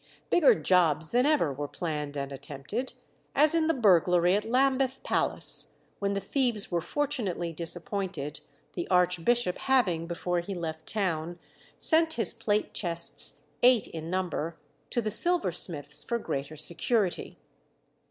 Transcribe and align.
Bigger 0.31 0.55
"jobs" 0.59 1.11
than 1.11 1.27
ever 1.27 1.53
were 1.53 1.67
planned 1.67 2.17
and 2.17 2.31
attempted, 2.31 2.93
as 3.35 3.53
in 3.53 3.67
the 3.67 3.73
burglary 3.75 4.35
at 4.35 4.45
Lambeth 4.49 5.03
Palace, 5.03 5.73
when 5.99 6.13
the 6.13 6.19
thieves 6.19 6.71
were 6.71 6.81
fortunately 6.81 7.53
disappointed, 7.53 8.39
the 8.73 8.87
archbishop 8.87 9.59
having, 9.59 10.07
before 10.07 10.39
he 10.39 10.55
left 10.55 10.87
town, 10.91 11.37
sent 11.77 12.13
his 12.13 12.33
plate 12.33 12.73
chests, 12.73 13.41
eight 13.61 13.85
in 13.85 14.09
number, 14.09 14.57
to 14.89 15.03
the 15.03 15.11
silversmith's 15.11 16.03
for 16.03 16.17
greater 16.17 16.57
security. 16.57 17.37